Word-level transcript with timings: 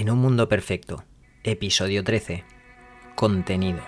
En 0.00 0.10
un 0.10 0.20
mundo 0.20 0.48
perfecto, 0.48 1.02
episodio 1.42 2.04
13. 2.04 2.44
Contenido. 3.16 3.80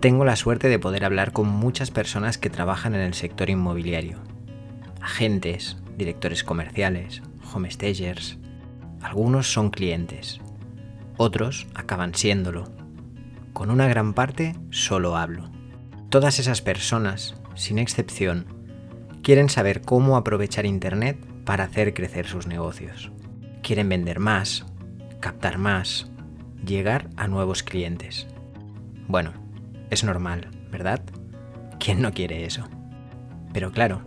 Tengo 0.00 0.24
la 0.24 0.36
suerte 0.36 0.70
de 0.70 0.78
poder 0.78 1.04
hablar 1.04 1.34
con 1.34 1.48
muchas 1.48 1.90
personas 1.90 2.38
que 2.38 2.48
trabajan 2.48 2.94
en 2.94 3.02
el 3.02 3.12
sector 3.12 3.50
inmobiliario. 3.50 4.22
Agentes, 5.02 5.76
directores 5.98 6.44
comerciales, 6.44 7.20
homestagers. 7.52 8.38
Algunos 9.02 9.52
son 9.52 9.68
clientes. 9.68 10.40
Otros 11.18 11.66
acaban 11.74 12.14
siéndolo. 12.14 12.72
Con 13.52 13.70
una 13.70 13.86
gran 13.86 14.14
parte 14.14 14.56
solo 14.70 15.18
hablo. 15.18 15.50
Todas 16.08 16.38
esas 16.38 16.62
personas, 16.62 17.34
sin 17.54 17.78
excepción, 17.78 18.61
quieren 19.22 19.48
saber 19.48 19.82
cómo 19.82 20.16
aprovechar 20.16 20.66
Internet 20.66 21.16
para 21.44 21.64
hacer 21.64 21.94
crecer 21.94 22.26
sus 22.26 22.46
negocios. 22.46 23.10
Quieren 23.62 23.88
vender 23.88 24.18
más, 24.18 24.66
captar 25.20 25.58
más, 25.58 26.10
llegar 26.66 27.08
a 27.16 27.28
nuevos 27.28 27.62
clientes. 27.62 28.26
Bueno, 29.06 29.32
es 29.90 30.02
normal, 30.02 30.48
¿verdad? 30.70 31.02
¿Quién 31.78 32.02
no 32.02 32.12
quiere 32.12 32.44
eso? 32.44 32.68
Pero 33.52 33.70
claro, 33.70 34.02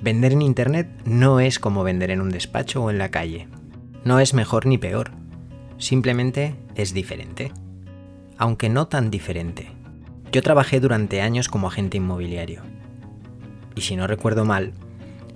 vender 0.00 0.32
en 0.32 0.42
Internet 0.42 0.88
no 1.04 1.38
es 1.38 1.58
como 1.60 1.84
vender 1.84 2.10
en 2.10 2.20
un 2.20 2.30
despacho 2.30 2.82
o 2.82 2.90
en 2.90 2.98
la 2.98 3.10
calle. 3.10 3.48
No 4.04 4.18
es 4.18 4.34
mejor 4.34 4.66
ni 4.66 4.76
peor, 4.76 5.12
simplemente 5.78 6.56
es 6.74 6.94
diferente. 6.94 7.52
Aunque 8.38 8.68
no 8.68 8.88
tan 8.88 9.10
diferente. 9.12 9.70
Yo 10.32 10.42
trabajé 10.42 10.80
durante 10.80 11.22
años 11.22 11.48
como 11.48 11.68
agente 11.68 11.98
inmobiliario 11.98 12.62
y 13.74 13.82
si 13.82 13.96
no 13.96 14.06
recuerdo 14.06 14.44
mal, 14.44 14.72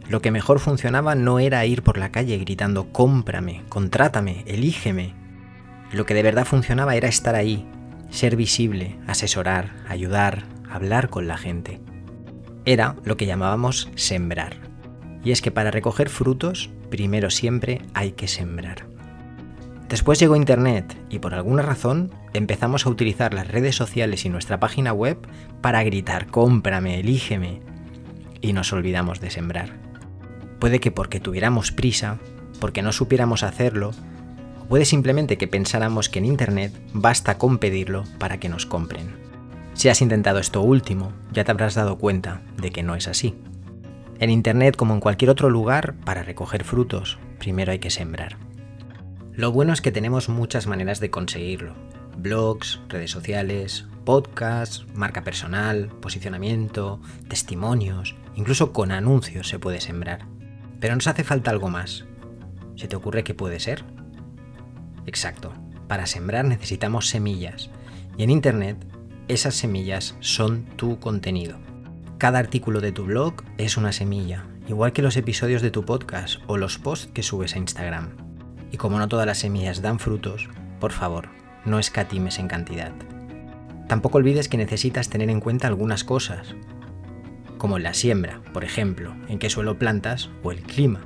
lo 0.08 0.22
que 0.22 0.30
mejor 0.30 0.58
funcionaba 0.58 1.14
no 1.14 1.38
era 1.38 1.64
ir 1.66 1.82
por 1.82 1.98
la 1.98 2.10
calle 2.10 2.38
gritando 2.38 2.92
cómprame, 2.92 3.62
contrátame, 3.68 4.42
elígeme. 4.46 5.14
Lo 5.92 6.06
que 6.06 6.14
de 6.14 6.22
verdad 6.22 6.46
funcionaba 6.46 6.96
era 6.96 7.08
estar 7.08 7.34
ahí, 7.34 7.66
ser 8.10 8.36
visible, 8.36 8.96
asesorar, 9.06 9.76
ayudar, 9.86 10.44
hablar 10.70 11.10
con 11.10 11.28
la 11.28 11.36
gente. 11.36 11.80
Era 12.64 12.96
lo 13.04 13.16
que 13.16 13.26
llamábamos 13.26 13.90
sembrar. 13.96 14.56
Y 15.24 15.32
es 15.32 15.42
que 15.42 15.50
para 15.50 15.70
recoger 15.70 16.08
frutos, 16.08 16.70
primero 16.90 17.30
siempre 17.30 17.82
hay 17.92 18.12
que 18.12 18.28
sembrar. 18.28 18.86
Después 19.88 20.18
llegó 20.18 20.36
Internet 20.36 20.96
y 21.08 21.18
por 21.18 21.34
alguna 21.34 21.62
razón 21.62 22.12
empezamos 22.34 22.84
a 22.84 22.90
utilizar 22.90 23.32
las 23.32 23.48
redes 23.48 23.74
sociales 23.74 24.24
y 24.26 24.28
nuestra 24.28 24.60
página 24.60 24.92
web 24.92 25.18
para 25.62 25.82
gritar 25.82 26.26
cómprame, 26.26 27.00
elígeme, 27.00 27.62
y 28.40 28.52
nos 28.52 28.72
olvidamos 28.72 29.20
de 29.20 29.30
sembrar. 29.30 29.70
Puede 30.58 30.80
que 30.80 30.90
porque 30.90 31.20
tuviéramos 31.20 31.72
prisa, 31.72 32.18
porque 32.60 32.82
no 32.82 32.92
supiéramos 32.92 33.42
hacerlo, 33.42 33.92
o 34.60 34.66
puede 34.66 34.84
simplemente 34.84 35.38
que 35.38 35.48
pensáramos 35.48 36.08
que 36.08 36.18
en 36.18 36.24
Internet 36.24 36.72
basta 36.92 37.38
con 37.38 37.58
pedirlo 37.58 38.04
para 38.18 38.38
que 38.38 38.48
nos 38.48 38.66
compren. 38.66 39.16
Si 39.74 39.88
has 39.88 40.02
intentado 40.02 40.40
esto 40.40 40.60
último, 40.60 41.12
ya 41.32 41.44
te 41.44 41.52
habrás 41.52 41.74
dado 41.74 41.98
cuenta 41.98 42.42
de 42.56 42.70
que 42.70 42.82
no 42.82 42.96
es 42.96 43.06
así. 43.06 43.36
En 44.18 44.30
Internet, 44.30 44.74
como 44.74 44.94
en 44.94 45.00
cualquier 45.00 45.30
otro 45.30 45.50
lugar, 45.50 45.94
para 46.04 46.24
recoger 46.24 46.64
frutos, 46.64 47.18
primero 47.38 47.70
hay 47.70 47.78
que 47.78 47.90
sembrar. 47.90 48.36
Lo 49.32 49.52
bueno 49.52 49.72
es 49.72 49.80
que 49.80 49.92
tenemos 49.92 50.28
muchas 50.28 50.66
maneras 50.66 50.98
de 50.98 51.10
conseguirlo. 51.10 51.74
Blogs, 52.18 52.80
redes 52.88 53.12
sociales, 53.12 53.86
podcasts, 54.04 54.86
marca 54.92 55.22
personal, 55.22 55.88
posicionamiento, 56.00 57.00
testimonios, 57.28 58.16
incluso 58.34 58.72
con 58.72 58.90
anuncios 58.90 59.48
se 59.48 59.58
puede 59.58 59.80
sembrar. 59.80 60.26
Pero 60.80 60.94
nos 60.94 61.06
hace 61.06 61.24
falta 61.24 61.50
algo 61.50 61.68
más. 61.68 62.06
¿Se 62.74 62.88
te 62.88 62.96
ocurre 62.96 63.22
qué 63.22 63.34
puede 63.34 63.60
ser? 63.60 63.84
Exacto, 65.06 65.52
para 65.86 66.06
sembrar 66.06 66.44
necesitamos 66.44 67.08
semillas 67.08 67.70
y 68.16 68.24
en 68.24 68.30
Internet 68.30 68.84
esas 69.28 69.54
semillas 69.54 70.16
son 70.20 70.64
tu 70.76 70.98
contenido. 70.98 71.58
Cada 72.18 72.40
artículo 72.40 72.80
de 72.80 72.92
tu 72.92 73.04
blog 73.04 73.44
es 73.58 73.76
una 73.76 73.92
semilla, 73.92 74.44
igual 74.66 74.92
que 74.92 75.02
los 75.02 75.16
episodios 75.16 75.62
de 75.62 75.70
tu 75.70 75.84
podcast 75.84 76.40
o 76.48 76.56
los 76.56 76.78
posts 76.78 77.10
que 77.14 77.22
subes 77.22 77.54
a 77.54 77.58
Instagram. 77.58 78.16
Y 78.72 78.76
como 78.76 78.98
no 78.98 79.06
todas 79.06 79.26
las 79.26 79.38
semillas 79.38 79.82
dan 79.82 79.98
frutos, 79.98 80.48
por 80.80 80.92
favor, 80.92 81.28
no 81.64 81.78
escatimes 81.78 82.38
en 82.38 82.48
cantidad. 82.48 82.92
Tampoco 83.88 84.18
olvides 84.18 84.48
que 84.48 84.58
necesitas 84.58 85.08
tener 85.08 85.30
en 85.30 85.40
cuenta 85.40 85.66
algunas 85.66 86.04
cosas, 86.04 86.54
como 87.56 87.78
la 87.78 87.94
siembra, 87.94 88.40
por 88.52 88.64
ejemplo, 88.64 89.14
en 89.28 89.38
qué 89.38 89.50
suelo 89.50 89.78
plantas 89.78 90.30
o 90.42 90.52
el 90.52 90.62
clima. 90.62 91.00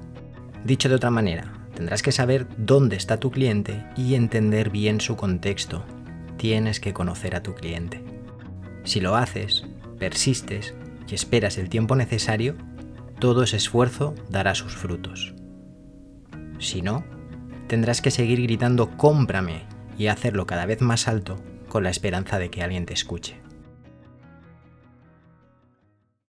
Dicho 0.65 0.89
de 0.89 0.97
otra 0.97 1.11
manera, 1.11 1.53
tendrás 1.75 2.03
que 2.03 2.13
saber 2.13 2.47
dónde 2.57 2.97
está 2.97 3.19
tu 3.19 3.31
cliente 3.31 3.85
y 3.97 4.15
entender 4.15 4.71
bien 4.71 5.01
su 5.01 5.17
contexto. 5.17 5.85
Tienes 6.37 6.81
que 6.81 6.93
conocer 6.93 7.35
a 7.35 7.43
tu 7.43 7.55
cliente. 7.55 8.05
Si 8.85 9.01
lo 9.01 9.17
haces, 9.17 9.65
persistes 9.99 10.75
y 11.09 11.15
esperas 11.15 11.57
el 11.59 11.69
tiempo 11.69 11.97
necesario, 11.97 12.57
todo 13.19 13.45
ese 13.45 13.57
esfuerzo 13.57 14.15
dará 14.29 14.55
sus 14.55 14.75
frutos. 14.75 15.35
Si 16.59 16.83
no, 16.83 17.05
tendrás 17.69 18.03
que 18.03 18.11
seguir 18.11 18.43
gritando 18.43 18.91
cómprame 18.97 19.63
y 20.03 20.09
hacerlo 20.09 20.47
cada 20.47 20.67
vez 20.67 20.81
más 20.81 21.07
alto 21.07 21.39
con 21.69 21.85
la 21.85 21.91
esperanza 21.91 22.41
de 22.41 22.51
que 22.51 22.65
alguien 22.65 22.87
te 22.87 22.93
escuche. 22.93 23.37